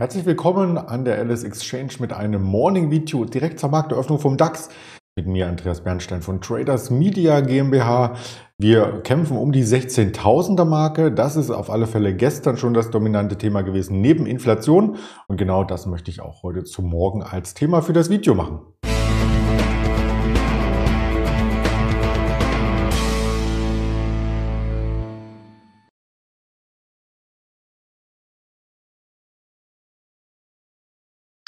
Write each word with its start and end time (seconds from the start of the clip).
Herzlich 0.00 0.26
willkommen 0.26 0.78
an 0.78 1.04
der 1.04 1.18
Alice 1.18 1.42
Exchange 1.42 1.94
mit 1.98 2.12
einem 2.12 2.40
Morning 2.40 2.88
Video 2.88 3.24
direkt 3.24 3.58
zur 3.58 3.70
Markteröffnung 3.70 4.20
vom 4.20 4.36
DAX. 4.36 4.68
Mit 5.16 5.26
mir 5.26 5.48
Andreas 5.48 5.82
Bernstein 5.82 6.22
von 6.22 6.40
Traders 6.40 6.90
Media 6.90 7.40
GmbH. 7.40 8.14
Wir 8.58 9.00
kämpfen 9.02 9.36
um 9.36 9.50
die 9.50 9.64
16.000er 9.64 10.64
Marke. 10.64 11.10
Das 11.10 11.34
ist 11.34 11.50
auf 11.50 11.68
alle 11.68 11.88
Fälle 11.88 12.14
gestern 12.14 12.56
schon 12.56 12.74
das 12.74 12.90
dominante 12.90 13.38
Thema 13.38 13.62
gewesen, 13.62 14.00
neben 14.00 14.26
Inflation. 14.26 14.98
Und 15.26 15.36
genau 15.36 15.64
das 15.64 15.86
möchte 15.86 16.12
ich 16.12 16.20
auch 16.20 16.44
heute 16.44 16.62
zum 16.62 16.88
Morgen 16.88 17.24
als 17.24 17.54
Thema 17.54 17.82
für 17.82 17.92
das 17.92 18.08
Video 18.08 18.36
machen. 18.36 18.60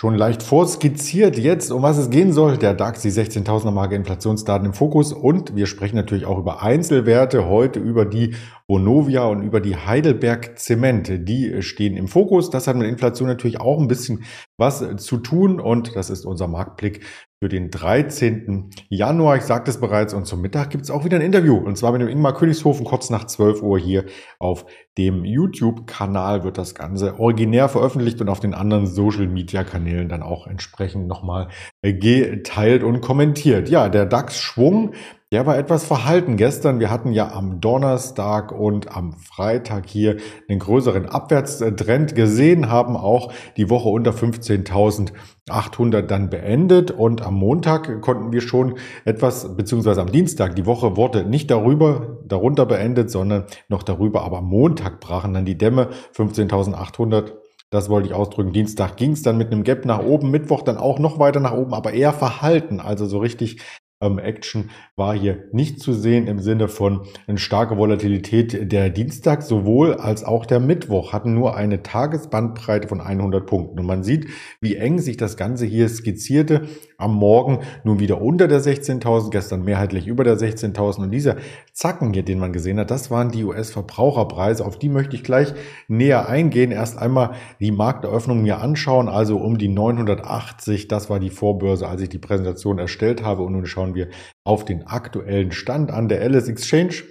Schon 0.01 0.15
leicht 0.15 0.43
vorskizziert 0.43 1.37
jetzt, 1.37 1.71
um 1.71 1.83
was 1.83 1.99
es 1.99 2.09
gehen 2.09 2.33
soll. 2.33 2.57
Der 2.57 2.73
DAX, 2.73 3.03
die 3.03 3.11
16.000er 3.11 3.71
Marke 3.71 3.97
Inflationsdaten 3.97 4.65
im 4.65 4.73
Fokus 4.73 5.13
und 5.13 5.55
wir 5.57 5.67
sprechen 5.67 5.97
natürlich 5.97 6.25
auch 6.25 6.39
über 6.39 6.63
Einzelwerte, 6.63 7.45
heute 7.45 7.81
über 7.81 8.07
die 8.07 8.35
Bonovia 8.71 9.25
und 9.25 9.43
über 9.43 9.61
die 9.61 9.75
Heidelberg 9.75 10.57
Zement. 10.57 11.29
Die 11.29 11.61
stehen 11.61 11.97
im 11.97 12.07
Fokus. 12.07 12.51
Das 12.51 12.69
hat 12.69 12.77
mit 12.77 12.87
Inflation 12.87 13.27
natürlich 13.27 13.61
auch 13.61 13.81
ein 13.81 13.89
bisschen 13.89 14.23
was 14.59 14.85
zu 14.99 15.17
tun 15.17 15.59
und 15.59 15.97
das 15.97 16.09
ist 16.09 16.25
unser 16.25 16.47
Marktblick 16.47 17.05
für 17.43 17.49
den 17.49 17.73
13. 17.73 18.71
Januar. 18.89 19.39
Ich 19.39 19.43
sagte 19.43 19.73
es 19.73 19.81
bereits 19.81 20.15
und 20.15 20.27
zum 20.27 20.41
Mittag 20.41 20.71
gibt 20.71 20.85
es 20.85 20.91
auch 20.93 21.05
wieder 21.05 21.17
ein 21.17 21.23
Interview 21.23 21.57
und 21.57 21.79
zwar 21.79 21.91
mit 21.91 22.01
dem 22.01 22.07
Ingmar 22.07 22.33
Königshofen 22.33 22.87
kurz 22.87 23.11
nach 23.11 23.25
12 23.25 23.61
Uhr 23.61 23.77
hier 23.77 24.05
auf 24.39 24.65
dem 24.97 25.25
YouTube-Kanal 25.25 26.45
wird 26.45 26.57
das 26.57 26.77
Ganze 26.77 27.19
originär 27.19 27.69
veröffentlicht 27.69 28.21
und 28.21 28.29
auf 28.29 28.39
den 28.39 28.55
anderen 28.55 28.87
Social-Media-Kanälen 28.87 30.09
dann 30.09 30.23
auch 30.23 30.47
entsprechend 30.47 31.09
nochmal 31.09 31.49
geteilt 31.83 32.85
und 32.85 33.01
kommentiert. 33.01 33.69
Ja, 33.69 33.89
der 33.89 34.07
DAX-Schwung 34.07 34.93
der 35.33 35.47
war 35.47 35.57
etwas 35.57 35.85
verhalten 35.85 36.37
gestern. 36.37 36.81
Wir 36.81 36.91
hatten 36.91 37.13
ja 37.13 37.33
am 37.33 37.61
Donnerstag 37.61 38.51
und 38.51 38.97
am 38.97 39.13
Freitag 39.13 39.89
hier 39.89 40.17
einen 40.49 40.59
größeren 40.59 41.07
Abwärtstrend 41.07 42.17
gesehen, 42.17 42.69
haben 42.69 42.97
auch 42.97 43.33
die 43.57 43.71
Woche 43.71 43.89
unter 43.89 44.11
15.800 44.11 46.03
dann 46.03 46.31
beendet 46.31 46.91
und 46.91 47.23
am 47.23 47.35
Montag 47.35 48.01
konnten 48.01 48.33
wir 48.33 48.41
schon 48.41 48.75
etwas, 49.05 49.57
beziehungsweise 49.57 50.01
am 50.01 50.11
Dienstag, 50.11 50.57
die 50.57 50.67
Woche 50.67 50.97
wurde 50.97 51.25
nicht 51.25 51.49
darüber, 51.49 52.19
darunter 52.27 52.67
beendet, 52.67 53.13
sondern 53.13 53.45
noch 53.69 53.85
darüber, 53.85 54.23
aber 54.25 54.39
am 54.39 54.47
Montag 54.47 54.99
brachen 54.99 55.33
dann 55.35 55.45
die 55.45 55.59
Dämme 55.59 55.91
15.800 56.17 57.35
das 57.73 57.89
wollte 57.89 58.09
ich 58.09 58.15
ausdrücken. 58.15 58.53
Dienstag 58.53 58.97
ging 58.97 59.13
es 59.13 59.23
dann 59.23 59.39
mit 59.39 59.53
einem 59.53 59.63
Gap 59.63 59.85
nach 59.85 60.03
oben, 60.03 60.33
Mittwoch 60.33 60.63
dann 60.63 60.77
auch 60.77 60.99
noch 60.99 61.21
weiter 61.21 61.39
nach 61.39 61.53
oben, 61.53 61.73
aber 61.73 61.93
eher 61.93 62.13
verhalten. 62.13 62.81
Also 62.81 63.07
so 63.07 63.19
richtig 63.19 63.61
Action 64.01 64.71
war 64.97 65.15
hier 65.15 65.45
nicht 65.53 65.79
zu 65.79 65.93
sehen 65.93 66.27
im 66.27 66.39
Sinne 66.39 66.69
von 66.69 67.03
eine 67.27 67.37
starke 67.37 67.77
Volatilität. 67.77 68.73
Der 68.73 68.89
Dienstag 68.89 69.43
sowohl 69.43 69.93
als 69.93 70.25
auch 70.25 70.47
der 70.47 70.59
Mittwoch 70.59 71.13
hatten 71.13 71.35
nur 71.35 71.55
eine 71.55 71.83
Tagesbandbreite 71.83 72.89
von 72.89 73.03
100 73.03 73.45
Punkten. 73.45 73.79
Und 73.79 73.85
man 73.85 74.03
sieht, 74.03 74.29
wie 74.63 74.77
eng 74.77 75.01
sich 75.01 75.19
das 75.19 75.37
Ganze 75.37 75.67
hier 75.67 75.87
skizzierte. 75.87 76.63
Am 76.97 77.15
Morgen 77.15 77.61
nun 77.85 77.99
wieder 77.99 78.23
unter 78.23 78.49
der 78.49 78.63
16.000, 78.63 79.31
gestern 79.31 79.65
mehrheitlich 79.65 80.07
über 80.07 80.25
der 80.25 80.39
16.000. 80.39 81.03
Und 81.03 81.11
dieser 81.11 81.37
Zacken 81.75 82.15
hier, 82.15 82.23
den 82.23 82.39
man 82.39 82.55
gesehen 82.55 82.79
hat, 82.81 82.91
das 82.91 83.11
waren 83.11 83.31
die 83.31 83.45
US-Verbraucherpreise. 83.45 84.65
Auf 84.65 84.79
die 84.79 84.89
möchte 84.89 85.15
ich 85.15 85.25
gleich 85.25 85.53
näher 85.89 86.27
eingehen. 86.27 86.73
Erst 86.73 86.97
einmal 86.97 87.33
die 87.61 87.71
Markteröffnung 87.71 88.43
mir 88.43 88.63
anschauen, 88.63 89.11
also 89.11 89.37
um 89.37 89.59
die 89.59 89.69
980. 89.69 90.89
Das 90.89 91.11
war 91.11 91.21
die 91.21 91.29
Vorbörse, 91.29 91.87
als 91.87 92.01
ich 92.01 92.09
die 92.09 92.19
Präsentation 92.19 92.79
erstellt 92.79 93.23
habe. 93.23 93.43
Und 93.43 93.53
nun 93.53 93.67
schauen 93.67 93.90
schauen 93.91 93.95
wir 93.95 94.09
auf 94.45 94.65
den 94.65 94.87
aktuellen 94.87 95.53
Stand 95.53 95.91
an 95.91 96.09
der 96.09 96.23
Alice 96.23 96.49
Exchange. 96.49 97.03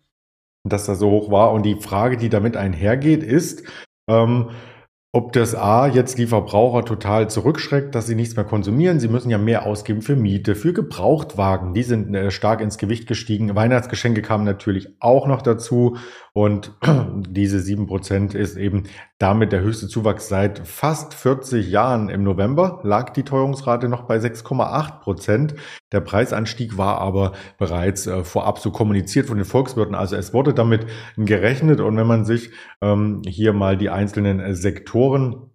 dass 0.62 0.86
das 0.86 1.00
so 1.00 1.10
hoch 1.10 1.30
war. 1.32 1.52
Und 1.52 1.64
die 1.64 1.80
Frage, 1.80 2.16
die 2.16 2.28
damit 2.28 2.56
einhergeht, 2.56 3.24
ist, 3.24 3.64
ähm, 4.08 4.50
ob 5.14 5.32
das 5.32 5.54
A 5.54 5.86
jetzt 5.86 6.18
die 6.18 6.26
Verbraucher 6.26 6.84
total 6.84 7.30
zurückschreckt, 7.30 7.94
dass 7.94 8.08
sie 8.08 8.16
nichts 8.16 8.34
mehr 8.34 8.44
konsumieren. 8.44 8.98
Sie 8.98 9.06
müssen 9.06 9.30
ja 9.30 9.38
mehr 9.38 9.64
ausgeben 9.64 10.02
für 10.02 10.16
Miete, 10.16 10.56
für 10.56 10.72
Gebrauchtwagen. 10.72 11.72
Die 11.72 11.84
sind 11.84 12.12
äh, 12.12 12.32
stark 12.32 12.60
ins 12.60 12.78
Gewicht 12.78 13.06
gestiegen. 13.06 13.54
Weihnachtsgeschenke 13.54 14.22
kamen 14.22 14.44
natürlich 14.44 14.88
auch 14.98 15.28
noch 15.28 15.42
dazu. 15.42 15.98
Und 16.36 16.72
diese 17.28 17.60
sieben 17.60 17.86
Prozent 17.86 18.34
ist 18.34 18.56
eben 18.56 18.84
damit 19.18 19.52
der 19.52 19.60
höchste 19.60 19.86
Zuwachs 19.86 20.28
seit 20.28 20.66
fast 20.66 21.14
40 21.14 21.70
Jahren. 21.70 22.08
Im 22.08 22.24
November 22.24 22.80
lag 22.82 23.10
die 23.10 23.22
Teuerungsrate 23.22 23.88
noch 23.88 24.02
bei 24.02 24.16
6,8 24.16 25.00
Prozent. 25.00 25.54
Der 25.92 26.00
Preisanstieg 26.00 26.76
war 26.76 26.98
aber 26.98 27.32
bereits 27.56 28.08
äh, 28.08 28.24
vorab 28.24 28.58
so 28.58 28.72
kommuniziert 28.72 29.26
von 29.26 29.36
den 29.36 29.46
Volkswirten. 29.46 29.94
Also 29.94 30.16
es 30.16 30.34
wurde 30.34 30.52
damit 30.54 30.86
gerechnet. 31.16 31.80
Und 31.80 31.96
wenn 31.96 32.08
man 32.08 32.24
sich 32.24 32.50
ähm, 32.82 33.22
hier 33.24 33.52
mal 33.52 33.76
die 33.76 33.90
einzelnen 33.90 34.40
äh, 34.40 34.56
Sektoren 34.56 35.53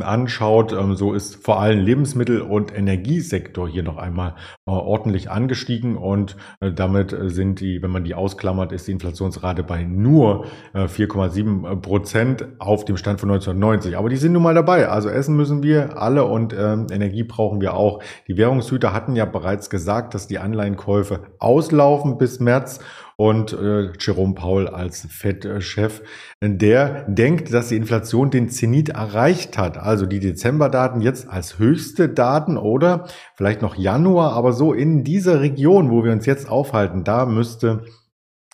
anschaut, 0.00 0.72
ähm, 0.72 0.94
so 0.94 1.12
ist 1.12 1.44
vor 1.44 1.60
allem 1.60 1.80
Lebensmittel- 1.80 2.40
und 2.40 2.74
Energiesektor 2.74 3.68
hier 3.68 3.82
noch 3.82 3.98
einmal 3.98 4.36
äh, 4.66 4.70
ordentlich 4.70 5.30
angestiegen 5.30 5.96
und 5.96 6.36
äh, 6.60 6.72
damit 6.72 7.14
sind 7.24 7.60
die, 7.60 7.82
wenn 7.82 7.90
man 7.90 8.04
die 8.04 8.14
ausklammert, 8.14 8.72
ist 8.72 8.86
die 8.88 8.92
Inflationsrate 8.92 9.62
bei 9.62 9.82
nur 9.82 10.46
4,7 10.74 11.80
Prozent 11.80 12.46
auf 12.58 12.84
dem 12.84 12.96
Stand 12.96 13.20
von 13.20 13.30
1990. 13.30 13.96
Aber 13.96 14.08
die 14.08 14.16
sind 14.16 14.32
nun 14.32 14.42
mal 14.42 14.54
dabei. 14.54 14.88
Also 14.88 15.08
essen 15.08 15.36
müssen 15.36 15.62
wir 15.62 16.00
alle 16.00 16.24
und 16.24 16.54
ähm, 16.56 16.86
Energie 16.90 17.24
brauchen 17.24 17.60
wir 17.60 17.74
auch. 17.74 18.02
Die 18.28 18.36
Währungshüter 18.36 18.92
hatten 18.92 19.16
ja 19.16 19.24
bereits 19.24 19.70
gesagt, 19.70 20.14
dass 20.14 20.26
die 20.26 20.38
Anleihenkäufe 20.38 21.20
auslaufen 21.38 22.18
bis 22.18 22.40
März 22.40 22.80
und 23.16 23.52
äh, 23.52 23.92
Jerome 23.98 24.34
Paul 24.34 24.68
als 24.68 25.06
Fed-Chef, 25.08 26.02
der 26.40 27.04
denkt, 27.08 27.52
dass 27.52 27.68
die 27.68 27.76
Inflation 27.76 28.30
den 28.30 28.48
Zenit 28.48 28.90
erreicht 28.90 29.58
hat. 29.58 29.78
Also 29.78 30.06
die 30.06 30.20
Dezemberdaten 30.20 31.00
jetzt 31.00 31.28
als 31.28 31.58
höchste 31.58 32.08
Daten 32.08 32.56
oder 32.56 33.06
vielleicht 33.34 33.62
noch 33.62 33.76
Januar, 33.76 34.32
aber 34.32 34.52
so 34.52 34.72
in 34.72 35.04
dieser 35.04 35.40
Region, 35.40 35.90
wo 35.90 36.04
wir 36.04 36.12
uns 36.12 36.26
jetzt 36.26 36.48
aufhalten, 36.48 37.04
da 37.04 37.26
müsste 37.26 37.84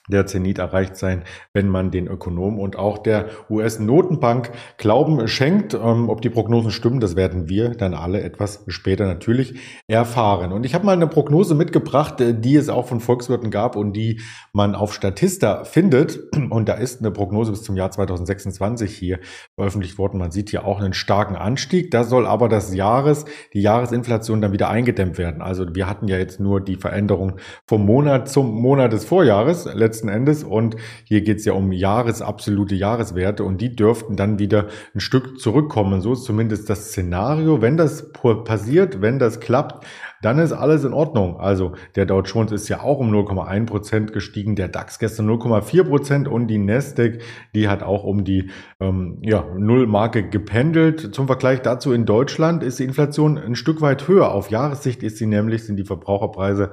der 0.08 0.26
Zenit 0.26 0.58
erreicht 0.58 0.96
sein, 0.96 1.24
wenn 1.52 1.68
man 1.68 1.90
den 1.90 2.06
Ökonomen 2.06 2.58
und 2.58 2.76
auch 2.76 2.98
der 2.98 3.26
US-Notenbank 3.50 4.50
Glauben 4.76 5.28
schenkt. 5.28 5.74
Ähm, 5.74 6.08
ob 6.08 6.22
die 6.22 6.30
Prognosen 6.30 6.70
stimmen, 6.70 7.00
das 7.00 7.16
werden 7.16 7.48
wir 7.48 7.70
dann 7.70 7.94
alle 7.94 8.22
etwas 8.22 8.64
später 8.68 9.06
natürlich 9.06 9.54
erfahren. 9.86 10.52
Und 10.52 10.64
ich 10.64 10.74
habe 10.74 10.86
mal 10.86 10.92
eine 10.92 11.06
Prognose 11.06 11.54
mitgebracht, 11.54 12.20
äh, 12.20 12.34
die 12.34 12.56
es 12.56 12.68
auch 12.68 12.86
von 12.86 13.00
Volkswirten 13.00 13.50
gab 13.50 13.76
und 13.76 13.92
die 13.94 14.20
man 14.52 14.74
auf 14.74 14.94
Statista 14.94 15.64
findet. 15.64 16.20
Und 16.50 16.68
da 16.68 16.74
ist 16.74 17.00
eine 17.00 17.10
Prognose 17.10 17.52
bis 17.52 17.62
zum 17.62 17.76
Jahr 17.76 17.90
2026 17.90 18.96
hier 18.96 19.18
veröffentlicht 19.54 19.98
worden. 19.98 20.18
Man 20.18 20.30
sieht 20.30 20.50
hier 20.50 20.64
auch 20.64 20.80
einen 20.80 20.92
starken 20.92 21.36
Anstieg. 21.36 21.90
Da 21.90 22.04
soll 22.04 22.26
aber 22.26 22.48
das 22.48 22.74
Jahres, 22.74 23.24
die 23.52 23.60
Jahresinflation 23.60 24.40
dann 24.40 24.52
wieder 24.52 24.68
eingedämmt 24.70 25.18
werden. 25.18 25.42
Also 25.42 25.66
wir 25.74 25.86
hatten 25.86 26.08
ja 26.08 26.16
jetzt 26.16 26.40
nur 26.40 26.60
die 26.60 26.76
Veränderung 26.76 27.36
vom 27.66 27.84
Monat 27.84 28.28
zum 28.28 28.54
Monat 28.60 28.92
des 28.92 29.04
Vorjahres 29.04 29.68
letzten 29.98 30.08
Endes. 30.08 30.44
Und 30.44 30.76
hier 31.04 31.22
geht 31.22 31.38
es 31.38 31.44
ja 31.44 31.52
um 31.52 31.72
Jahres, 31.72 32.22
absolute 32.22 32.74
Jahreswerte 32.74 33.44
und 33.44 33.60
die 33.60 33.74
dürften 33.74 34.16
dann 34.16 34.38
wieder 34.38 34.66
ein 34.94 35.00
Stück 35.00 35.40
zurückkommen. 35.40 36.00
So 36.00 36.12
ist 36.12 36.24
zumindest 36.24 36.70
das 36.70 36.88
Szenario. 36.88 37.60
Wenn 37.60 37.76
das 37.76 38.12
passiert, 38.12 39.02
wenn 39.02 39.18
das 39.18 39.40
klappt, 39.40 39.84
dann 40.20 40.38
ist 40.38 40.52
alles 40.52 40.84
in 40.84 40.92
Ordnung. 40.92 41.38
Also 41.38 41.72
der 41.94 42.06
Dow 42.06 42.22
Jones 42.22 42.50
ist 42.52 42.68
ja 42.68 42.80
auch 42.80 42.98
um 42.98 43.12
0,1 43.12 43.66
Prozent 43.66 44.12
gestiegen, 44.12 44.56
der 44.56 44.68
DAX 44.68 44.98
gestern 44.98 45.28
0,4 45.30 45.84
Prozent 45.84 46.28
und 46.28 46.48
die 46.48 46.58
Nasdaq, 46.58 47.20
die 47.54 47.68
hat 47.68 47.82
auch 47.82 48.04
um 48.04 48.24
die 48.24 48.50
ähm, 48.80 49.18
ja, 49.22 49.44
Nullmarke 49.56 50.28
gependelt. 50.28 51.14
Zum 51.14 51.26
Vergleich 51.26 51.62
dazu 51.62 51.92
in 51.92 52.04
Deutschland 52.04 52.62
ist 52.62 52.80
die 52.80 52.84
Inflation 52.84 53.38
ein 53.38 53.54
Stück 53.54 53.80
weit 53.80 54.08
höher. 54.08 54.32
Auf 54.32 54.50
Jahressicht 54.50 55.02
ist 55.02 55.18
sie 55.18 55.26
nämlich, 55.26 55.64
sind 55.64 55.76
die 55.76 55.84
Verbraucherpreise 55.84 56.72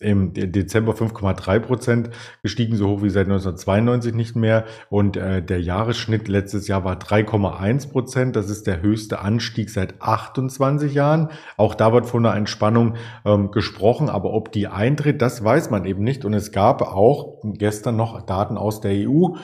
im 0.00 0.32
Dezember 0.32 0.94
5,3 0.94 1.60
Prozent 1.60 2.10
gestiegen, 2.42 2.76
so 2.76 2.88
hoch 2.88 3.02
wie 3.02 3.10
seit 3.10 3.26
1992 3.26 4.14
nicht 4.14 4.34
mehr. 4.34 4.64
Und 4.88 5.16
äh, 5.16 5.42
der 5.42 5.60
Jahresschnitt 5.60 6.28
letztes 6.28 6.68
Jahr 6.68 6.84
war 6.84 6.96
3,1 6.96 7.90
Prozent. 7.90 8.36
Das 8.36 8.50
ist 8.50 8.66
der 8.66 8.82
höchste 8.82 9.20
Anstieg 9.20 9.70
seit 9.70 10.00
28 10.00 10.94
Jahren. 10.94 11.28
Auch 11.56 11.74
da 11.74 11.92
wird 11.92 12.06
von 12.06 12.24
einer 12.24 12.36
Entspannung 12.36 12.94
ähm, 13.24 13.50
gesprochen, 13.50 14.08
aber 14.08 14.32
ob 14.32 14.52
die 14.52 14.68
eintritt, 14.68 15.20
das 15.20 15.44
weiß 15.44 15.70
man 15.70 15.84
eben 15.84 16.02
nicht. 16.02 16.24
Und 16.24 16.34
es 16.34 16.50
gab 16.50 16.82
auch 16.82 17.42
gestern 17.44 17.96
noch 17.96 18.22
Daten 18.22 18.56
aus 18.56 18.80
der 18.80 19.08
EU 19.08 19.36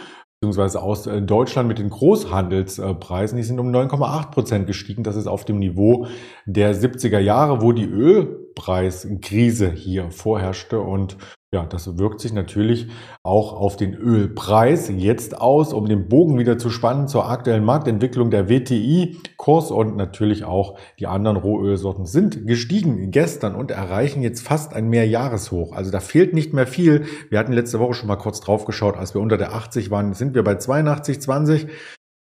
beziehungsweise 0.46 0.82
aus 0.82 1.06
äh, 1.06 1.22
Deutschland 1.22 1.68
mit 1.68 1.78
den 1.78 1.90
Großhandelspreisen, 1.90 3.36
die 3.36 3.42
sind 3.42 3.58
um 3.58 3.70
9,8 3.70 4.30
Prozent 4.30 4.66
gestiegen. 4.66 5.02
Das 5.02 5.16
ist 5.16 5.26
auf 5.26 5.44
dem 5.44 5.58
Niveau 5.58 6.06
der 6.44 6.74
70er 6.74 7.18
Jahre, 7.18 7.62
wo 7.62 7.72
die 7.72 7.86
Ölpreiskrise 7.86 9.70
hier 9.70 10.10
vorherrschte. 10.10 10.80
Und 10.80 11.16
ja, 11.56 11.64
das 11.64 11.96
wirkt 11.96 12.20
sich 12.20 12.34
natürlich 12.34 12.88
auch 13.22 13.54
auf 13.54 13.76
den 13.76 13.94
Ölpreis 13.94 14.90
jetzt 14.94 15.40
aus, 15.40 15.72
um 15.72 15.86
den 15.86 16.06
Bogen 16.06 16.38
wieder 16.38 16.58
zu 16.58 16.68
spannen 16.68 17.08
zur 17.08 17.30
aktuellen 17.30 17.64
Marktentwicklung 17.64 18.30
der 18.30 18.50
WTI-Kurs 18.50 19.70
und 19.70 19.96
natürlich 19.96 20.44
auch 20.44 20.78
die 21.00 21.06
anderen 21.06 21.38
Rohölsorten 21.38 22.04
sind 22.04 22.46
gestiegen 22.46 23.10
gestern 23.10 23.54
und 23.54 23.70
erreichen 23.70 24.20
jetzt 24.22 24.42
fast 24.42 24.74
ein 24.74 24.90
Mehrjahreshoch. 24.90 25.72
Also 25.72 25.90
da 25.90 26.00
fehlt 26.00 26.34
nicht 26.34 26.52
mehr 26.52 26.66
viel. 26.66 27.06
Wir 27.30 27.38
hatten 27.38 27.54
letzte 27.54 27.80
Woche 27.80 27.94
schon 27.94 28.08
mal 28.08 28.16
kurz 28.16 28.40
drauf 28.40 28.66
geschaut, 28.66 28.98
als 28.98 29.14
wir 29.14 29.22
unter 29.22 29.38
der 29.38 29.54
80 29.54 29.90
waren, 29.90 30.12
sind 30.12 30.34
wir 30.34 30.44
bei 30.44 30.56
82,20. 30.56 31.68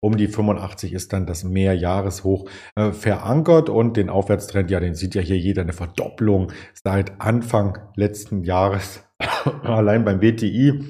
Um 0.00 0.18
die 0.18 0.28
85 0.28 0.92
ist 0.92 1.12
dann 1.14 1.26
das 1.26 1.44
Mehrjahreshoch 1.44 2.44
äh, 2.76 2.92
verankert 2.92 3.70
und 3.70 3.96
den 3.96 4.10
Aufwärtstrend, 4.10 4.70
ja, 4.70 4.78
den 4.78 4.94
sieht 4.94 5.14
ja 5.14 5.22
hier 5.22 5.38
jeder 5.38 5.62
eine 5.62 5.72
Verdopplung 5.72 6.52
seit 6.74 7.20
Anfang 7.22 7.78
letzten 7.96 8.44
Jahres 8.44 9.03
allein 9.62 10.04
beim 10.04 10.20
WTI 10.20 10.82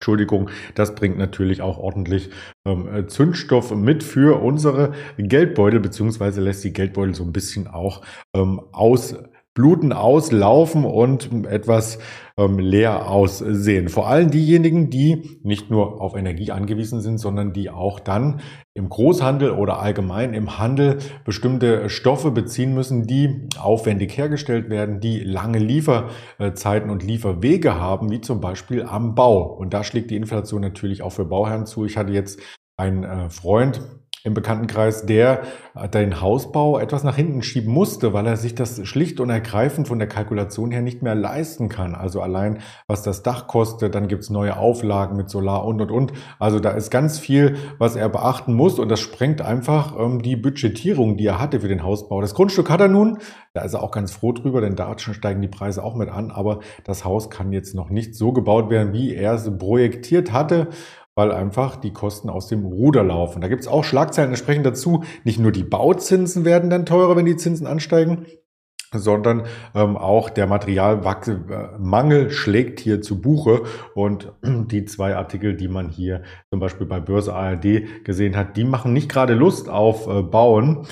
Entschuldigung, 0.00 0.48
das 0.74 0.94
bringt 0.94 1.18
natürlich 1.18 1.60
auch 1.60 1.76
ordentlich 1.76 2.30
ähm, 2.66 2.88
äh, 2.88 3.06
Zündstoff 3.06 3.74
mit 3.74 4.02
für 4.02 4.40
unsere 4.40 4.94
Geldbeutel, 5.18 5.78
beziehungsweise 5.78 6.40
lässt 6.40 6.64
die 6.64 6.72
Geldbeutel 6.72 7.14
so 7.14 7.22
ein 7.22 7.34
bisschen 7.34 7.68
auch 7.68 8.00
ähm, 8.34 8.62
aus 8.72 9.14
Bluten 9.60 9.92
auslaufen 9.92 10.86
und 10.86 11.44
etwas 11.44 11.98
ähm, 12.38 12.58
leer 12.58 13.10
aussehen. 13.10 13.90
Vor 13.90 14.08
allem 14.08 14.30
diejenigen, 14.30 14.88
die 14.88 15.38
nicht 15.42 15.70
nur 15.70 16.00
auf 16.00 16.16
Energie 16.16 16.50
angewiesen 16.50 17.02
sind, 17.02 17.18
sondern 17.18 17.52
die 17.52 17.68
auch 17.68 18.00
dann 18.00 18.40
im 18.72 18.88
Großhandel 18.88 19.50
oder 19.50 19.78
allgemein 19.80 20.32
im 20.32 20.58
Handel 20.58 20.96
bestimmte 21.26 21.90
Stoffe 21.90 22.30
beziehen 22.30 22.72
müssen, 22.72 23.06
die 23.06 23.48
aufwendig 23.58 24.16
hergestellt 24.16 24.70
werden, 24.70 25.00
die 25.00 25.20
lange 25.20 25.58
Lieferzeiten 25.58 26.88
und 26.88 27.02
Lieferwege 27.02 27.78
haben, 27.78 28.10
wie 28.10 28.22
zum 28.22 28.40
Beispiel 28.40 28.84
am 28.84 29.14
Bau. 29.14 29.42
Und 29.42 29.74
da 29.74 29.84
schlägt 29.84 30.10
die 30.10 30.16
Inflation 30.16 30.62
natürlich 30.62 31.02
auch 31.02 31.12
für 31.12 31.26
Bauherren 31.26 31.66
zu. 31.66 31.84
Ich 31.84 31.98
hatte 31.98 32.14
jetzt 32.14 32.40
einen 32.78 33.04
äh, 33.04 33.28
Freund, 33.28 33.82
im 34.24 34.34
Bekanntenkreis, 34.34 35.06
der 35.06 35.42
den 35.94 36.20
Hausbau 36.20 36.78
etwas 36.78 37.04
nach 37.04 37.16
hinten 37.16 37.42
schieben 37.42 37.72
musste, 37.72 38.12
weil 38.12 38.26
er 38.26 38.36
sich 38.36 38.54
das 38.54 38.86
schlicht 38.86 39.20
und 39.20 39.30
ergreifend 39.30 39.88
von 39.88 39.98
der 39.98 40.08
Kalkulation 40.08 40.70
her 40.70 40.82
nicht 40.82 41.02
mehr 41.02 41.14
leisten 41.14 41.68
kann. 41.68 41.94
Also 41.94 42.20
allein, 42.20 42.58
was 42.86 43.02
das 43.02 43.22
Dach 43.22 43.46
kostet, 43.46 43.94
dann 43.94 44.08
gibt's 44.08 44.30
neue 44.30 44.56
Auflagen 44.56 45.16
mit 45.16 45.30
Solar 45.30 45.64
und, 45.64 45.80
und, 45.80 45.90
und. 45.90 46.12
Also 46.38 46.60
da 46.60 46.70
ist 46.70 46.90
ganz 46.90 47.18
viel, 47.18 47.56
was 47.78 47.96
er 47.96 48.08
beachten 48.08 48.54
muss 48.54 48.78
und 48.78 48.88
das 48.88 49.00
sprengt 49.00 49.40
einfach 49.40 49.98
ähm, 49.98 50.22
die 50.22 50.36
Budgetierung, 50.36 51.16
die 51.16 51.26
er 51.26 51.38
hatte 51.38 51.60
für 51.60 51.68
den 51.68 51.82
Hausbau. 51.82 52.20
Das 52.20 52.34
Grundstück 52.34 52.68
hat 52.68 52.80
er 52.80 52.88
nun, 52.88 53.18
da 53.52 53.62
ist 53.62 53.74
er 53.74 53.82
auch 53.82 53.90
ganz 53.90 54.12
froh 54.12 54.32
drüber, 54.32 54.60
denn 54.60 54.76
da 54.76 54.96
steigen 54.98 55.40
die 55.40 55.48
Preise 55.48 55.82
auch 55.82 55.94
mit 55.94 56.08
an, 56.08 56.30
aber 56.30 56.60
das 56.84 57.04
Haus 57.04 57.30
kann 57.30 57.52
jetzt 57.52 57.74
noch 57.74 57.90
nicht 57.90 58.14
so 58.14 58.32
gebaut 58.32 58.70
werden, 58.70 58.92
wie 58.92 59.14
er 59.14 59.34
es 59.34 59.50
projektiert 59.58 60.32
hatte 60.32 60.68
weil 61.20 61.32
einfach 61.32 61.76
die 61.76 61.92
Kosten 61.92 62.30
aus 62.30 62.48
dem 62.48 62.64
Ruder 62.64 63.04
laufen. 63.04 63.42
Da 63.42 63.48
gibt 63.48 63.60
es 63.60 63.68
auch 63.68 63.84
Schlagzeilen 63.84 64.30
entsprechend 64.30 64.64
dazu. 64.64 65.04
Nicht 65.22 65.38
nur 65.38 65.52
die 65.52 65.64
Bauzinsen 65.64 66.46
werden 66.46 66.70
dann 66.70 66.86
teurer, 66.86 67.14
wenn 67.14 67.26
die 67.26 67.36
Zinsen 67.36 67.66
ansteigen, 67.66 68.24
sondern 68.90 69.42
ähm, 69.74 69.98
auch 69.98 70.30
der 70.30 70.46
Materialmangel 70.46 72.30
schlägt 72.30 72.80
hier 72.80 73.02
zu 73.02 73.20
Buche 73.20 73.64
und 73.94 74.32
die 74.42 74.86
zwei 74.86 75.14
Artikel, 75.14 75.54
die 75.54 75.68
man 75.68 75.90
hier 75.90 76.22
zum 76.48 76.58
Beispiel 76.58 76.86
bei 76.86 77.00
Börse 77.00 77.34
ARD 77.34 78.02
gesehen 78.02 78.34
hat, 78.34 78.56
die 78.56 78.64
machen 78.64 78.94
nicht 78.94 79.10
gerade 79.10 79.34
Lust 79.34 79.68
auf 79.68 80.06
äh, 80.06 80.22
Bauen. 80.22 80.86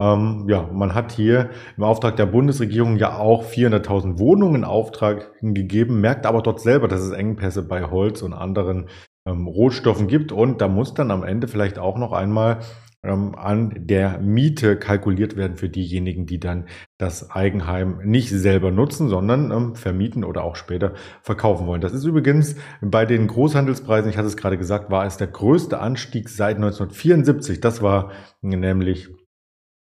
Ähm, 0.00 0.46
ja, 0.48 0.66
man 0.72 0.94
hat 0.94 1.12
hier 1.12 1.50
im 1.76 1.82
Auftrag 1.82 2.16
der 2.16 2.24
Bundesregierung 2.24 2.96
ja 2.96 3.18
auch 3.18 3.44
400.000 3.44 4.18
Wohnungen 4.18 4.54
in 4.54 4.64
Auftrag 4.64 5.30
gegeben, 5.42 6.00
merkt 6.00 6.24
aber 6.24 6.40
dort 6.40 6.60
selber, 6.60 6.88
dass 6.88 7.02
es 7.02 7.10
Engpässe 7.10 7.62
bei 7.62 7.82
Holz 7.82 8.22
und 8.22 8.32
anderen 8.32 8.88
ähm, 9.26 9.46
Rohstoffen 9.46 10.08
gibt. 10.08 10.32
Und 10.32 10.60
da 10.60 10.68
muss 10.68 10.94
dann 10.94 11.10
am 11.10 11.22
Ende 11.22 11.48
vielleicht 11.48 11.78
auch 11.78 11.98
noch 11.98 12.12
einmal 12.12 12.60
ähm, 13.04 13.34
an 13.34 13.72
der 13.76 14.18
Miete 14.18 14.78
kalkuliert 14.78 15.36
werden 15.36 15.56
für 15.56 15.68
diejenigen, 15.68 16.26
die 16.26 16.40
dann 16.40 16.66
das 16.98 17.30
Eigenheim 17.30 18.00
nicht 18.04 18.30
selber 18.30 18.70
nutzen, 18.70 19.08
sondern 19.08 19.50
ähm, 19.50 19.74
vermieten 19.74 20.24
oder 20.24 20.42
auch 20.42 20.56
später 20.56 20.94
verkaufen 21.22 21.66
wollen. 21.66 21.82
Das 21.82 21.92
ist 21.92 22.04
übrigens 22.04 22.56
bei 22.80 23.04
den 23.04 23.26
Großhandelspreisen, 23.26 24.10
ich 24.10 24.16
hatte 24.16 24.28
es 24.28 24.36
gerade 24.36 24.58
gesagt, 24.58 24.90
war 24.90 25.04
es 25.04 25.18
der 25.18 25.26
größte 25.26 25.78
Anstieg 25.78 26.28
seit 26.28 26.56
1974. 26.56 27.60
Das 27.60 27.82
war 27.82 28.10
nämlich 28.40 29.10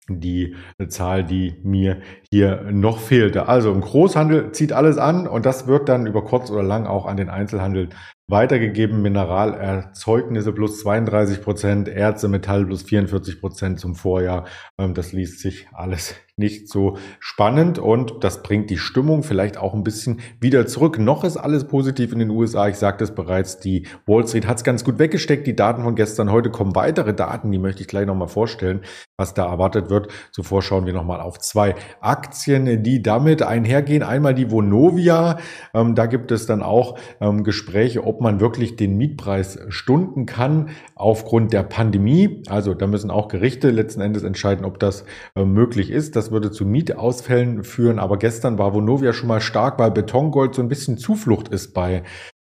die 0.08 0.56
Zahl, 0.88 1.24
die 1.24 1.54
mir 1.62 2.00
hier 2.30 2.62
noch 2.72 2.98
fehlte. 2.98 3.46
Also 3.46 3.72
im 3.72 3.80
Großhandel 3.80 4.52
zieht 4.52 4.72
alles 4.72 4.98
an 4.98 5.28
und 5.28 5.46
das 5.46 5.66
wird 5.66 5.88
dann 5.88 6.06
über 6.06 6.24
kurz 6.24 6.50
oder 6.50 6.62
lang 6.62 6.86
auch 6.86 7.06
an 7.06 7.16
den 7.16 7.28
Einzelhandel 7.28 7.90
weitergegeben. 8.32 9.00
Mineralerzeugnisse 9.02 10.52
plus 10.52 10.80
32 10.80 11.40
Prozent, 11.42 11.88
Erze, 11.88 12.26
Metall 12.26 12.66
plus 12.66 12.82
44 12.82 13.40
Prozent 13.40 13.78
zum 13.78 13.94
Vorjahr. 13.94 14.46
Ähm, 14.78 14.94
das 14.94 15.12
liest 15.12 15.38
sich 15.38 15.68
alles 15.72 16.16
nicht 16.36 16.68
so 16.68 16.96
spannend 17.20 17.78
und 17.78 18.24
das 18.24 18.42
bringt 18.42 18.70
die 18.70 18.78
Stimmung 18.78 19.22
vielleicht 19.22 19.58
auch 19.58 19.74
ein 19.74 19.84
bisschen 19.84 20.20
wieder 20.40 20.66
zurück. 20.66 20.98
Noch 20.98 21.24
ist 21.24 21.36
alles 21.36 21.64
positiv 21.64 22.10
in 22.12 22.18
den 22.20 22.30
USA. 22.30 22.68
Ich 22.68 22.76
sagte 22.76 23.04
es 23.04 23.14
bereits, 23.14 23.58
die 23.60 23.86
Wall 24.06 24.26
Street 24.26 24.46
hat 24.46 24.56
es 24.56 24.64
ganz 24.64 24.82
gut 24.82 24.98
weggesteckt. 24.98 25.46
Die 25.46 25.54
Daten 25.54 25.82
von 25.82 25.94
gestern, 25.94 26.32
heute 26.32 26.50
kommen 26.50 26.74
weitere 26.74 27.12
Daten, 27.12 27.52
die 27.52 27.58
möchte 27.58 27.82
ich 27.82 27.86
gleich 27.86 28.06
nochmal 28.06 28.28
vorstellen, 28.28 28.80
was 29.18 29.34
da 29.34 29.44
erwartet 29.44 29.90
wird. 29.90 30.08
Zuvor 30.32 30.62
schauen 30.62 30.86
wir 30.86 30.94
nochmal 30.94 31.20
auf 31.20 31.38
zwei 31.38 31.74
Aktien, 32.00 32.82
die 32.82 33.02
damit 33.02 33.42
einhergehen. 33.42 34.02
Einmal 34.02 34.34
die 34.34 34.50
Vonovia. 34.50 35.38
Ähm, 35.74 35.94
da 35.94 36.06
gibt 36.06 36.32
es 36.32 36.46
dann 36.46 36.62
auch 36.62 36.98
ähm, 37.20 37.44
Gespräche, 37.44 38.04
ob 38.04 38.21
man 38.22 38.40
wirklich 38.40 38.76
den 38.76 38.96
Mietpreis 38.96 39.58
stunden 39.68 40.26
kann 40.26 40.70
aufgrund 40.94 41.52
der 41.52 41.62
Pandemie. 41.62 42.42
Also 42.48 42.74
da 42.74 42.86
müssen 42.86 43.10
auch 43.10 43.28
Gerichte 43.28 43.70
letzten 43.70 44.00
Endes 44.00 44.22
entscheiden, 44.22 44.64
ob 44.64 44.78
das 44.78 45.04
äh, 45.34 45.44
möglich 45.44 45.90
ist. 45.90 46.16
Das 46.16 46.30
würde 46.30 46.50
zu 46.50 46.64
Mietausfällen 46.64 47.64
führen. 47.64 47.98
Aber 47.98 48.18
gestern 48.18 48.58
war 48.58 48.72
Vonovia 48.74 49.12
schon 49.12 49.28
mal 49.28 49.40
stark, 49.40 49.78
weil 49.78 49.90
Betongold 49.90 50.54
so 50.54 50.62
ein 50.62 50.68
bisschen 50.68 50.96
Zuflucht 50.96 51.48
ist 51.48 51.74
bei 51.74 52.02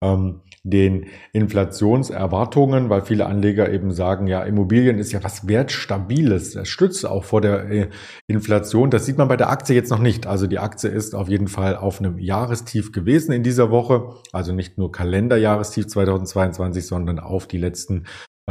ähm, 0.03 0.41
den 0.63 1.07
Inflationserwartungen, 1.33 2.89
weil 2.89 3.01
viele 3.01 3.25
Anleger 3.25 3.71
eben 3.71 3.91
sagen, 3.91 4.27
ja, 4.27 4.43
Immobilien 4.43 4.99
ist 4.99 5.11
ja 5.11 5.23
was 5.23 5.47
Wertstabiles. 5.47 6.53
Das 6.53 6.67
stützt 6.67 7.05
auch 7.05 7.23
vor 7.23 7.41
der 7.41 7.69
äh, 7.69 7.89
Inflation. 8.27 8.91
Das 8.91 9.05
sieht 9.05 9.17
man 9.17 9.27
bei 9.27 9.37
der 9.37 9.49
Aktie 9.49 9.75
jetzt 9.75 9.89
noch 9.89 9.99
nicht. 9.99 10.27
Also 10.27 10.45
die 10.45 10.59
Aktie 10.59 10.89
ist 10.89 11.15
auf 11.15 11.29
jeden 11.29 11.47
Fall 11.47 11.75
auf 11.75 11.99
einem 11.99 12.19
Jahrestief 12.19 12.91
gewesen 12.91 13.31
in 13.31 13.41
dieser 13.41 13.71
Woche. 13.71 14.13
Also 14.31 14.53
nicht 14.53 14.77
nur 14.77 14.91
Kalenderjahrestief 14.91 15.87
2022, 15.87 16.85
sondern 16.85 17.19
auf 17.19 17.47
die 17.47 17.57
letzten 17.57 18.05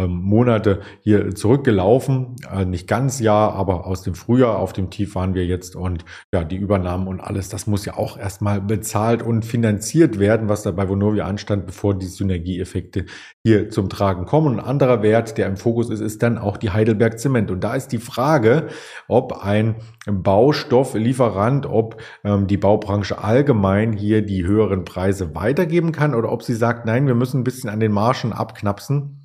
Monate 0.06 0.80
hier 1.02 1.34
zurückgelaufen. 1.34 2.36
Äh, 2.52 2.64
nicht 2.64 2.86
ganz 2.86 3.20
ja, 3.20 3.50
aber 3.50 3.86
aus 3.86 4.02
dem 4.02 4.14
Frühjahr 4.14 4.58
auf 4.58 4.72
dem 4.72 4.90
Tief 4.90 5.14
waren 5.14 5.34
wir 5.34 5.46
jetzt 5.46 5.76
und 5.76 6.04
ja, 6.32 6.44
die 6.44 6.56
Übernahmen 6.56 7.06
und 7.06 7.20
alles, 7.20 7.48
das 7.48 7.66
muss 7.66 7.84
ja 7.84 7.96
auch 7.96 8.18
erstmal 8.18 8.60
bezahlt 8.60 9.22
und 9.22 9.44
finanziert 9.44 10.18
werden, 10.18 10.48
was 10.48 10.62
da 10.62 10.70
bei 10.70 10.88
Vonovia 10.88 11.24
anstand, 11.24 11.66
bevor 11.66 11.94
die 11.94 12.06
Synergieeffekte 12.06 13.06
hier 13.44 13.70
zum 13.70 13.88
Tragen 13.88 14.26
kommen. 14.26 14.58
ein 14.58 14.64
anderer 14.64 15.02
Wert, 15.02 15.38
der 15.38 15.46
im 15.46 15.56
Fokus 15.56 15.90
ist, 15.90 16.00
ist 16.00 16.22
dann 16.22 16.38
auch 16.38 16.56
die 16.56 16.70
Heidelberg 16.70 17.18
Zement. 17.18 17.50
Und 17.50 17.64
da 17.64 17.74
ist 17.74 17.88
die 17.88 17.98
Frage, 17.98 18.68
ob 19.08 19.44
ein 19.44 19.76
Baustofflieferant, 20.06 21.66
ob 21.66 22.00
ähm, 22.24 22.46
die 22.46 22.56
Baubranche 22.56 23.22
allgemein 23.22 23.92
hier 23.92 24.22
die 24.22 24.44
höheren 24.44 24.84
Preise 24.84 25.34
weitergeben 25.34 25.92
kann 25.92 26.14
oder 26.14 26.32
ob 26.32 26.42
sie 26.42 26.54
sagt, 26.54 26.86
nein, 26.86 27.06
wir 27.06 27.14
müssen 27.14 27.40
ein 27.40 27.44
bisschen 27.44 27.70
an 27.70 27.80
den 27.80 27.92
Margen 27.92 28.32
abknapsen 28.32 29.19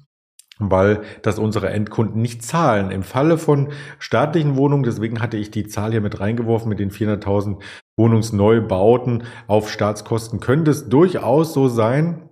weil 0.60 1.02
das 1.22 1.40
unsere 1.40 1.70
Endkunden 1.70 2.22
nicht 2.22 2.44
zahlen. 2.44 2.92
Im 2.92 3.04
Falle 3.04 3.38
von 3.38 3.70
staatlichen 4.00 4.56
Wohnungen, 4.56 4.84
deswegen 4.84 5.22
hatte 5.22 5.38
ich 5.38 5.52
die 5.52 5.68
Zahl 5.68 5.92
hier 5.92 6.02
mit 6.02 6.20
reingeworfen 6.20 6.70
mit 6.70 6.80
den 6.80 6.92
400.000 6.92 7.62
Wohnungsneubauten 7.98 9.24
auf 9.48 9.70
Staatskosten, 9.70 10.40
könnte 10.40 10.72
es 10.72 10.90
durchaus 10.90 11.54
so 11.54 11.68
sein, 11.68 12.25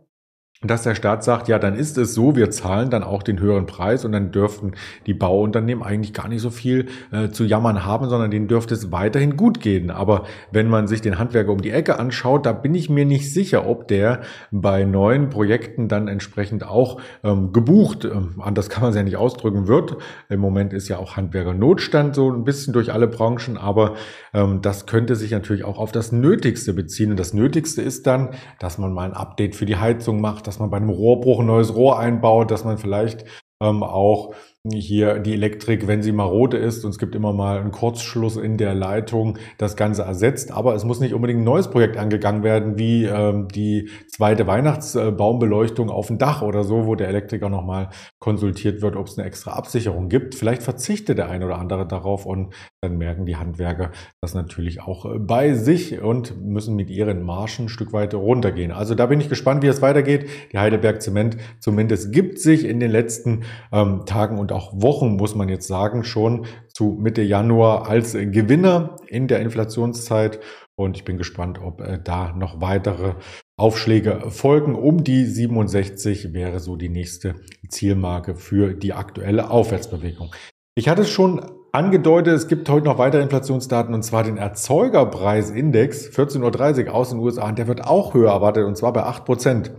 dass 0.63 0.83
der 0.83 0.95
Staat 0.95 1.23
sagt, 1.23 1.47
ja, 1.47 1.59
dann 1.59 1.75
ist 1.75 1.97
es 1.97 2.13
so, 2.13 2.35
wir 2.35 2.51
zahlen 2.51 2.89
dann 2.89 3.03
auch 3.03 3.23
den 3.23 3.39
höheren 3.39 3.65
Preis 3.65 4.05
und 4.05 4.11
dann 4.11 4.31
dürften 4.31 4.73
die 5.05 5.13
Bauunternehmen 5.13 5.83
eigentlich 5.83 6.13
gar 6.13 6.27
nicht 6.27 6.41
so 6.41 6.49
viel 6.49 6.87
äh, 7.11 7.29
zu 7.29 7.43
jammern 7.43 7.85
haben, 7.85 8.09
sondern 8.09 8.31
denen 8.31 8.47
dürfte 8.47 8.73
es 8.73 8.91
weiterhin 8.91 9.37
gut 9.37 9.59
gehen. 9.59 9.91
Aber 9.91 10.23
wenn 10.51 10.69
man 10.69 10.87
sich 10.87 11.01
den 11.01 11.19
Handwerker 11.19 11.51
um 11.51 11.61
die 11.61 11.71
Ecke 11.71 11.99
anschaut, 11.99 12.45
da 12.45 12.53
bin 12.53 12.75
ich 12.75 12.89
mir 12.89 13.05
nicht 13.05 13.33
sicher, 13.33 13.67
ob 13.67 13.87
der 13.87 14.21
bei 14.51 14.83
neuen 14.85 15.29
Projekten 15.29 15.87
dann 15.87 16.07
entsprechend 16.07 16.67
auch 16.67 16.99
ähm, 17.23 17.53
gebucht, 17.53 18.05
ähm, 18.05 18.41
anders 18.41 18.69
kann 18.69 18.81
man 18.81 18.91
es 18.91 18.95
ja 18.95 19.03
nicht 19.03 19.17
ausdrücken, 19.17 19.67
wird. 19.67 19.97
Im 20.29 20.39
Moment 20.39 20.73
ist 20.73 20.87
ja 20.87 20.97
auch 20.97 21.17
Handwerker 21.17 21.53
Notstand 21.53 22.15
so 22.15 22.31
ein 22.31 22.43
bisschen 22.43 22.73
durch 22.73 22.91
alle 22.93 23.07
Branchen, 23.07 23.57
aber 23.57 23.95
ähm, 24.33 24.61
das 24.61 24.85
könnte 24.85 25.15
sich 25.15 25.31
natürlich 25.31 25.63
auch 25.63 25.77
auf 25.77 25.91
das 25.91 26.11
Nötigste 26.11 26.73
beziehen. 26.73 27.11
Und 27.11 27.19
das 27.19 27.33
Nötigste 27.33 27.81
ist 27.81 28.07
dann, 28.07 28.29
dass 28.59 28.77
man 28.77 28.93
mal 28.93 29.05
ein 29.05 29.13
Update 29.13 29.55
für 29.55 29.65
die 29.65 29.77
Heizung 29.77 30.21
macht, 30.21 30.47
dass 30.53 30.59
man 30.59 30.69
bei 30.69 30.77
einem 30.77 30.89
Rohrbruch 30.89 31.39
ein 31.39 31.47
neues 31.47 31.75
Rohr 31.75 31.97
einbaut, 31.97 32.51
dass 32.51 32.63
man 32.63 32.77
vielleicht 32.77 33.25
ähm, 33.59 33.81
auch 33.81 34.35
hier 34.71 35.19
die 35.19 35.33
Elektrik, 35.33 35.87
wenn 35.87 36.01
sie 36.01 36.11
marode 36.11 36.57
ist 36.57 36.85
und 36.85 36.91
es 36.91 36.97
gibt 36.99 37.15
immer 37.15 37.33
mal 37.33 37.59
einen 37.59 37.71
Kurzschluss 37.71 38.37
in 38.37 38.57
der 38.57 38.73
Leitung, 38.73 39.37
das 39.57 39.75
Ganze 39.75 40.03
ersetzt. 40.03 40.51
Aber 40.51 40.75
es 40.75 40.85
muss 40.85 40.99
nicht 40.99 41.13
unbedingt 41.13 41.41
ein 41.41 41.43
neues 41.43 41.69
Projekt 41.69 41.97
angegangen 41.97 42.43
werden, 42.43 42.77
wie 42.77 43.03
ähm, 43.05 43.47
die 43.49 43.89
zweite 44.07 44.47
Weihnachtsbaumbeleuchtung 44.47 45.89
auf 45.89 46.07
dem 46.07 46.17
Dach 46.17 46.43
oder 46.43 46.63
so, 46.63 46.85
wo 46.85 46.95
der 46.95 47.09
Elektriker 47.09 47.49
nochmal 47.49 47.89
konsultiert 48.23 48.81
wird, 48.81 48.95
ob 48.95 49.07
es 49.07 49.17
eine 49.17 49.27
extra 49.27 49.51
Absicherung 49.51 50.07
gibt. 50.07 50.33
Vielleicht 50.33 50.63
verzichtet 50.63 51.17
der 51.17 51.27
ein 51.27 51.43
oder 51.43 51.59
andere 51.59 51.85
darauf 51.85 52.25
und 52.25 52.53
dann 52.79 52.97
merken 52.97 53.25
die 53.25 53.35
Handwerker 53.35 53.91
das 54.21 54.33
natürlich 54.33 54.81
auch 54.81 55.03
äh, 55.03 55.19
bei 55.19 55.55
sich 55.55 56.01
und 56.01 56.41
müssen 56.41 56.77
mit 56.77 56.89
ihren 56.89 57.21
Marschen 57.21 57.65
ein 57.65 57.69
Stück 57.69 57.91
weit 57.91 58.13
runtergehen. 58.13 58.71
Also 58.71 58.95
da 58.95 59.07
bin 59.07 59.19
ich 59.19 59.27
gespannt, 59.27 59.61
wie 59.61 59.67
es 59.67 59.81
weitergeht. 59.81 60.29
Die 60.53 60.57
Heidelberg 60.57 61.01
Zement 61.01 61.35
zumindest 61.59 62.13
gibt 62.13 62.39
sich 62.39 62.63
in 62.63 62.79
den 62.79 62.91
letzten 62.91 63.41
ähm, 63.73 64.05
Tagen 64.05 64.39
und 64.39 64.53
auch 64.53 64.71
Wochen, 64.73 65.17
muss 65.17 65.35
man 65.35 65.49
jetzt 65.49 65.67
sagen, 65.67 66.05
schon 66.05 66.45
zu 66.73 66.97
Mitte 66.97 67.23
Januar 67.23 67.89
als 67.89 68.13
Gewinner 68.13 68.95
in 69.05 69.27
der 69.27 69.41
Inflationszeit. 69.41 70.39
Und 70.75 70.95
ich 70.95 71.03
bin 71.03 71.17
gespannt, 71.17 71.59
ob 71.61 71.81
äh, 71.81 71.99
da 72.01 72.31
noch 72.31 72.61
weitere 72.61 73.15
Aufschläge 73.57 74.29
folgen. 74.29 74.75
Um 74.75 75.03
die 75.03 75.25
67 75.25 76.33
wäre 76.33 76.59
so 76.59 76.75
die 76.75 76.89
nächste 76.89 77.35
Zielmarke 77.69 78.35
für 78.35 78.73
die 78.73 78.93
aktuelle 78.93 79.49
Aufwärtsbewegung. 79.49 80.33
Ich 80.75 80.89
hatte 80.89 81.03
es 81.03 81.09
schon 81.09 81.45
angedeutet, 81.71 82.33
es 82.35 82.47
gibt 82.47 82.69
heute 82.69 82.85
noch 82.85 82.97
weitere 82.97 83.21
Inflationsdaten 83.21 83.93
und 83.93 84.03
zwar 84.03 84.23
den 84.23 84.37
Erzeugerpreisindex 84.37 86.09
14.30 86.09 86.87
Uhr 86.87 86.93
aus 86.93 87.09
den 87.09 87.19
USA 87.19 87.47
und 87.47 87.57
der 87.57 87.67
wird 87.67 87.83
auch 87.83 88.13
höher 88.13 88.31
erwartet 88.31 88.65
und 88.65 88.77
zwar 88.77 88.93
bei 88.93 89.03
8 89.03 89.25
Prozent. 89.25 89.71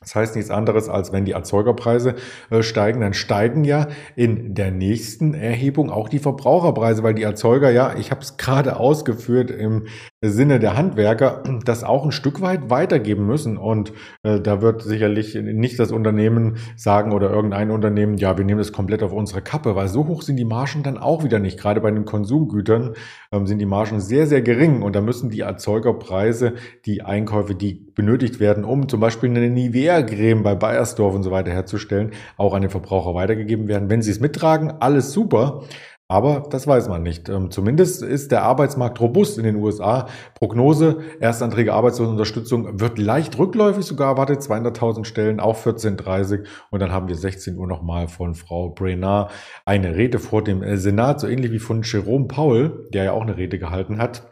Das 0.00 0.14
heißt 0.14 0.36
nichts 0.36 0.50
anderes, 0.50 0.88
als 0.88 1.12
wenn 1.12 1.24
die 1.24 1.32
Erzeugerpreise 1.32 2.14
äh, 2.50 2.62
steigen, 2.62 3.00
dann 3.00 3.14
steigen 3.14 3.64
ja 3.64 3.88
in 4.14 4.54
der 4.54 4.70
nächsten 4.70 5.34
Erhebung 5.34 5.90
auch 5.90 6.08
die 6.08 6.20
Verbraucherpreise, 6.20 7.02
weil 7.02 7.14
die 7.14 7.24
Erzeuger 7.24 7.70
ja, 7.70 7.96
ich 7.96 8.12
habe 8.12 8.20
es 8.20 8.36
gerade 8.36 8.76
ausgeführt 8.80 9.50
im 9.50 9.86
Sinne 10.22 10.58
der 10.58 10.76
Handwerker, 10.76 11.42
das 11.64 11.84
auch 11.84 12.04
ein 12.04 12.12
Stück 12.12 12.40
weit 12.40 12.70
weitergeben 12.70 13.26
müssen. 13.26 13.56
Und 13.56 13.92
äh, 14.22 14.40
da 14.40 14.62
wird 14.62 14.82
sicherlich 14.82 15.34
nicht 15.34 15.78
das 15.78 15.92
Unternehmen 15.92 16.58
sagen 16.76 17.12
oder 17.12 17.30
irgendein 17.30 17.70
Unternehmen, 17.70 18.16
ja, 18.18 18.36
wir 18.36 18.44
nehmen 18.44 18.58
das 18.58 18.72
komplett 18.72 19.02
auf 19.02 19.12
unsere 19.12 19.42
Kappe, 19.42 19.74
weil 19.74 19.88
so 19.88 20.06
hoch 20.06 20.22
sind 20.22 20.36
die 20.36 20.44
Margen 20.44 20.82
dann 20.82 20.98
auch 20.98 21.24
wieder 21.24 21.38
nicht. 21.38 21.58
Gerade 21.58 21.80
bei 21.80 21.90
den 21.90 22.04
Konsumgütern 22.04 22.94
ähm, 23.32 23.46
sind 23.46 23.58
die 23.58 23.66
Margen 23.66 24.00
sehr, 24.00 24.26
sehr 24.26 24.42
gering 24.42 24.82
und 24.82 24.94
da 24.94 25.00
müssen 25.00 25.30
die 25.30 25.40
Erzeugerpreise, 25.40 26.54
die 26.86 27.02
Einkäufe, 27.02 27.54
die 27.54 27.74
benötigt 27.94 28.40
werden, 28.40 28.64
um 28.64 28.88
zum 28.88 29.00
Beispiel 29.00 29.30
eine 29.30 29.48
Nivea 29.48 29.78
Nivea-Creme 29.78 30.42
bei 30.42 30.54
Bayersdorf 30.54 31.14
und 31.14 31.22
so 31.22 31.30
weiter 31.30 31.50
herzustellen, 31.50 32.12
auch 32.36 32.54
an 32.54 32.62
den 32.62 32.70
Verbraucher 32.70 33.14
weitergegeben 33.14 33.68
werden. 33.68 33.90
Wenn 33.90 34.02
sie 34.02 34.10
es 34.10 34.20
mittragen, 34.20 34.72
alles 34.80 35.12
super. 35.12 35.64
Aber 36.10 36.48
das 36.50 36.66
weiß 36.66 36.88
man 36.88 37.02
nicht. 37.02 37.28
Ähm, 37.28 37.50
zumindest 37.50 38.02
ist 38.02 38.32
der 38.32 38.42
Arbeitsmarkt 38.42 38.98
robust 38.98 39.36
in 39.36 39.44
den 39.44 39.56
USA. 39.56 40.08
Prognose, 40.34 41.00
Erstanträge 41.20 41.74
Arbeitslosenunterstützung 41.74 42.80
wird 42.80 42.98
leicht 42.98 43.38
rückläufig 43.38 43.84
sogar 43.84 44.12
erwartet. 44.12 44.40
200.000 44.40 45.04
Stellen 45.04 45.38
auf 45.38 45.66
14.30 45.66 46.46
Und 46.70 46.80
dann 46.80 46.92
haben 46.92 47.08
wir 47.08 47.14
16 47.14 47.58
Uhr 47.58 47.66
nochmal 47.66 48.08
von 48.08 48.34
Frau 48.34 48.70
Brenard 48.70 49.30
eine 49.66 49.96
Rede 49.96 50.18
vor 50.18 50.42
dem 50.42 50.78
Senat, 50.78 51.20
so 51.20 51.28
ähnlich 51.28 51.52
wie 51.52 51.58
von 51.58 51.82
Jerome 51.82 52.26
Paul, 52.26 52.88
der 52.94 53.04
ja 53.04 53.12
auch 53.12 53.22
eine 53.22 53.36
Rede 53.36 53.58
gehalten 53.58 53.98
hat 53.98 54.22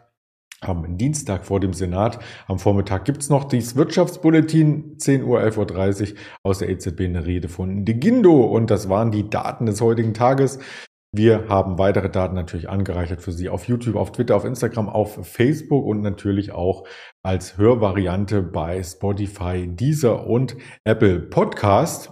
am 0.61 0.97
Dienstag 0.97 1.45
vor 1.45 1.59
dem 1.59 1.73
Senat. 1.73 2.19
Am 2.47 2.57
Vormittag 2.57 3.05
gibt's 3.05 3.29
noch 3.29 3.43
das 3.43 3.75
Wirtschaftsbulletin, 3.75 4.97
10 4.97 5.23
Uhr, 5.23 5.39
11.30 5.39 6.13
Uhr 6.13 6.17
aus 6.43 6.59
der 6.59 6.69
EZB 6.69 7.01
eine 7.01 7.25
Rede 7.25 7.47
von 7.47 7.85
Degindo. 7.85 8.43
Und 8.43 8.71
das 8.71 8.89
waren 8.89 9.11
die 9.11 9.29
Daten 9.29 9.67
des 9.67 9.81
heutigen 9.81 10.13
Tages. 10.13 10.59
Wir 11.13 11.47
haben 11.47 11.77
weitere 11.77 12.09
Daten 12.09 12.35
natürlich 12.35 12.69
angereichert 12.69 13.21
für 13.21 13.31
Sie 13.31 13.47
auf 13.47 13.67
YouTube, 13.67 13.95
auf 13.95 14.11
Twitter, 14.11 14.35
auf 14.35 14.43
Instagram, 14.43 14.89
auf 14.89 15.25
Facebook 15.25 15.85
und 15.85 16.01
natürlich 16.01 16.51
auch 16.51 16.85
als 17.23 17.57
Hörvariante 17.57 18.41
bei 18.41 18.83
Spotify, 18.83 19.67
Deezer 19.67 20.27
und 20.27 20.57
Apple 20.83 21.19
Podcast. 21.19 22.11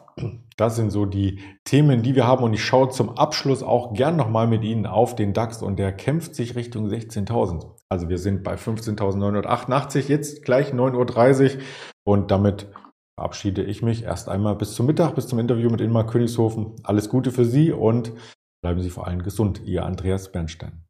Das 0.56 0.78
sind 0.78 0.92
so 0.92 1.06
die 1.06 1.42
Themen, 1.66 2.02
die 2.02 2.16
wir 2.16 2.26
haben. 2.26 2.44
Und 2.44 2.54
ich 2.54 2.64
schaue 2.64 2.90
zum 2.90 3.10
Abschluss 3.18 3.64
auch 3.64 3.94
gern 3.94 4.16
nochmal 4.16 4.48
mit 4.48 4.64
Ihnen 4.64 4.86
auf 4.86 5.14
den 5.16 5.34
DAX 5.34 5.62
und 5.62 5.78
der 5.78 5.92
kämpft 5.92 6.34
sich 6.34 6.56
Richtung 6.56 6.88
16.000. 6.88 7.66
Also 7.90 8.08
wir 8.08 8.18
sind 8.18 8.44
bei 8.44 8.56
15.988, 8.56 10.08
jetzt 10.08 10.44
gleich 10.44 10.72
9.30 10.72 11.58
Uhr 11.58 11.62
und 12.06 12.32
damit 12.32 12.72
verabschiede 13.20 13.64
ich 13.64 13.82
mich 13.82 14.04
erst 14.04 14.30
einmal 14.30 14.56
bis 14.56 14.74
zum 14.74 14.86
Mittag, 14.86 15.16
bis 15.16 15.28
zum 15.28 15.40
Interview 15.40 15.70
mit 15.70 15.82
Inmar 15.82 16.06
Königshofen. 16.06 16.76
Alles 16.84 17.10
Gute 17.10 17.32
für 17.32 17.46
Sie 17.46 17.72
und 17.72 18.14
bleiben 18.66 18.82
Sie 18.82 18.90
vor 18.90 19.06
allem 19.06 19.22
gesund. 19.22 19.62
Ihr 19.64 19.86
Andreas 19.86 20.32
Bernstein. 20.32 20.85